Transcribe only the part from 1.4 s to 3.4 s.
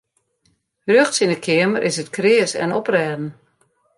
keamer is it kreas en oprêden.